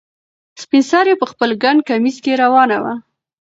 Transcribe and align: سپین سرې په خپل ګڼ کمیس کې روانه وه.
سپین 0.61 0.83
سرې 0.91 1.13
په 1.21 1.25
خپل 1.31 1.49
ګڼ 1.63 1.75
کمیس 1.89 2.17
کې 2.23 2.33
روانه 2.43 2.77
وه. 2.83 2.93